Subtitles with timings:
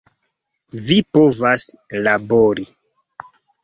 [0.87, 1.69] Vi povas
[2.09, 2.71] labori!